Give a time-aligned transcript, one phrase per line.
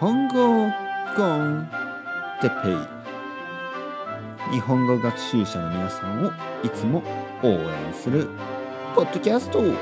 [0.00, 0.34] 本語
[1.14, 1.68] コン
[2.40, 2.54] テペ
[4.50, 4.54] イ。
[4.54, 6.30] 日本語学習者の皆さんを
[6.64, 7.02] いつも
[7.42, 8.30] 応援する
[8.94, 9.62] ポッドキャスト。
[9.62, 9.74] 今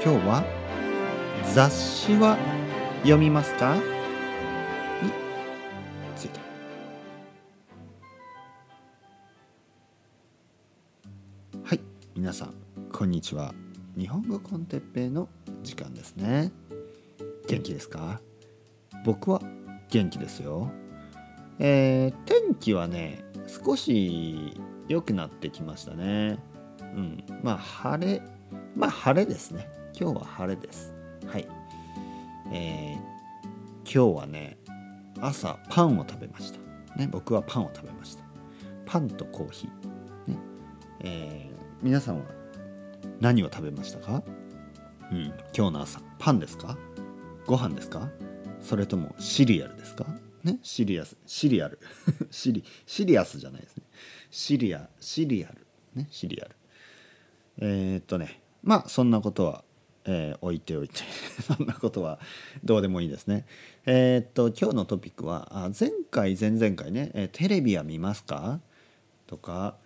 [0.00, 0.44] 日は
[1.52, 2.38] 雑誌は
[2.98, 3.74] 読みますか？
[3.74, 3.82] に
[6.14, 6.38] ついて。
[11.64, 11.80] はい
[12.14, 12.54] 皆さん
[12.92, 13.52] こんにちは。
[13.98, 15.28] 日本語コンテッペイの
[15.64, 16.52] 時間ですね。
[17.50, 18.20] 元気ですか？
[19.04, 19.42] 僕は
[19.88, 20.70] 元気ですよ。
[21.58, 24.54] えー、天気はね少し
[24.86, 26.38] 良くなってきましたね。
[26.80, 27.24] うん。
[27.42, 28.22] まあ晴れ
[28.76, 29.68] まあ晴れですね。
[29.98, 30.94] 今日は晴れです。
[31.26, 31.48] はい。
[32.52, 32.96] えー、
[33.82, 34.56] 今日はね
[35.20, 36.60] 朝パンを食べました。
[36.96, 38.22] ね僕はパンを食べました。
[38.86, 40.30] パンとコーヒー。
[40.30, 40.38] ね。
[41.00, 42.26] えー、皆さんは
[43.18, 44.22] 何を食べましたか？
[45.10, 45.32] うん。
[45.52, 46.78] 今日の朝パンですか？
[47.50, 48.08] ご飯ですか？
[48.62, 50.06] それともシリアルですか？
[50.44, 50.60] ね？
[50.62, 51.80] シリアスシリアル。
[52.30, 53.82] シリシリアスじゃないですね。
[54.30, 55.66] シリアシリアル。
[55.96, 56.06] ね？
[56.12, 56.54] シリアル。
[57.58, 58.40] えー、っとね。
[58.62, 59.64] まあそんなことは、
[60.04, 61.00] えー、置いておいて。
[61.42, 62.20] そんなことは
[62.62, 63.44] どうでもいいですね。
[63.84, 68.60] えー、っと今日のトピックはあ前回前々回ね、えテレビは見ますか？
[69.26, 69.76] とか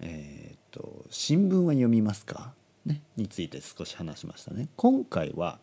[0.00, 2.54] えっと新聞は読みますか？
[2.86, 3.02] ね？
[3.18, 4.70] について少し話しましたね。
[4.76, 5.60] 今回は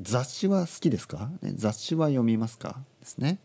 [0.00, 2.76] 雑誌は好きですか、ね、雑誌は読みますか？
[3.00, 3.38] ですね。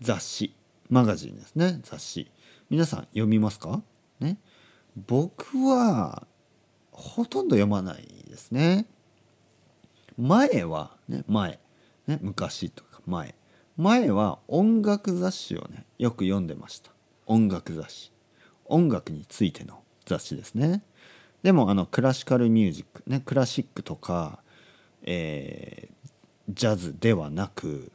[0.00, 0.54] 雑誌
[0.90, 1.80] マガジンですね。
[1.82, 2.30] 雑誌。
[2.68, 3.82] 皆さん読みますか？
[4.20, 4.38] ね。
[5.06, 6.26] 僕は
[6.90, 8.86] ほとんど読まないですね。
[10.18, 11.58] 前はね前。
[12.06, 13.34] ね昔とか前。
[13.76, 16.90] 前は音楽雑誌をねよく読んでました。
[17.26, 18.12] 音楽雑誌。
[18.66, 20.82] 音楽についての雑誌ですね。
[21.42, 24.40] でもあのクラシカルミュージックねクラシックとか
[25.02, 26.08] えー、
[26.48, 27.92] ジャズではなく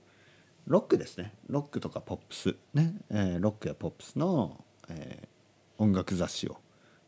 [0.68, 1.34] ロックですね。
[1.48, 2.56] ロックとかポップス。
[2.74, 6.58] ね、えー、ロックやポップスの、えー、音楽雑誌を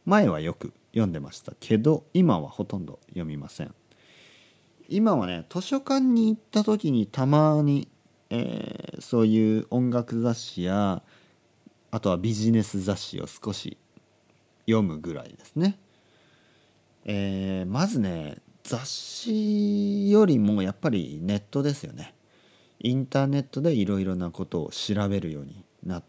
[0.05, 3.73] 前はよく読んでましたけど今はほとんど読みません。
[4.87, 7.87] 今はね図書館に行った時にたまに、
[8.29, 11.01] えー、そういう音楽雑誌や
[11.91, 13.77] あとはビジネス雑誌を少し
[14.67, 15.79] 読むぐらいですね、
[17.05, 22.15] えー、まずね雑誌よりもやっぱりネットですよね。
[22.79, 26.01] インターネットでいろいろなことを調べるようにな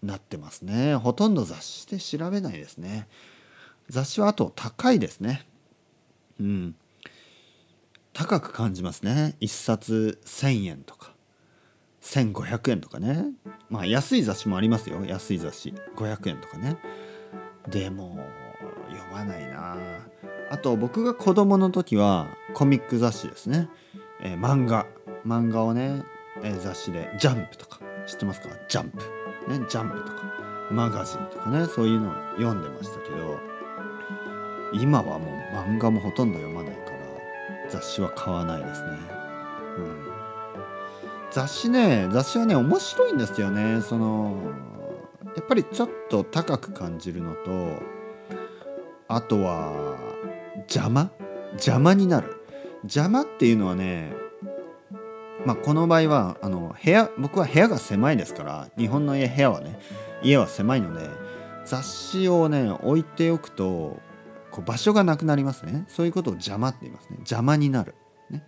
[0.00, 0.94] なってますね。
[0.94, 3.08] ほとんど雑誌で調べないですね。
[3.88, 5.44] 雑誌はあと高いですね。
[6.38, 6.76] うん。
[8.12, 9.34] 高く感じますね。
[9.40, 11.14] 1冊1,000円とか
[12.00, 13.32] 1,500円とかね。
[13.68, 15.04] まあ安い雑誌もありますよ。
[15.04, 16.76] 安い雑誌500円とかね。
[17.68, 18.24] でも
[18.88, 19.76] 読まないな。
[20.64, 23.68] と僕が子供の時はコミック雑誌ですね、
[24.20, 24.86] えー、漫画。
[25.26, 26.02] 漫画をね、
[26.42, 27.80] えー、雑誌で「ジャンプ」とか。
[28.06, 28.48] 知ってますか？
[28.68, 28.98] ジャンプ。
[28.98, 30.22] ねジャンプとか。
[30.70, 33.38] マガジンとかねそういうのを読んでましたけど
[34.72, 38.88] 今はもう漫画もほとんど読まないから雑誌は買わないですね。
[39.78, 40.06] うん。
[41.30, 43.82] 雑誌ね雑誌はね面白いんですよね。
[43.82, 44.36] その
[45.36, 47.82] やっぱりちょっと高く感じるのと
[49.08, 49.72] あとは
[50.68, 51.10] 邪魔？
[51.52, 52.40] 邪魔になる。
[52.84, 54.12] 邪魔っていうのはね
[55.46, 59.78] まあこの場合はあの部屋僕は部屋が狭いですから日本の家部屋はね
[60.22, 61.08] 家は狭いので
[61.64, 63.98] 雑誌をね置いておくと
[64.50, 65.86] こう場所がなくなりますね。
[65.88, 67.16] そういうことを邪魔って言いますね。
[67.18, 67.94] 邪魔になる、
[68.30, 68.44] ね、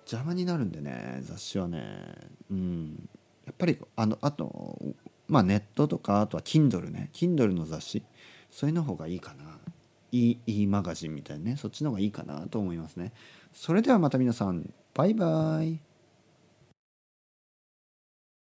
[0.00, 2.14] 邪魔になるんでね雑誌はね
[2.50, 3.08] うん。
[3.44, 4.78] やっぱりあのあと
[5.28, 7.10] まあネットとかあとは Kindle ね。
[7.12, 8.02] Kindle の雑誌。
[8.50, 9.49] そういうの方がいいかな。
[10.12, 13.12] E, e マガジンみたいなねそっちの方がいいかなと思いますね。
[13.52, 15.89] それではまた皆さんバイバイ。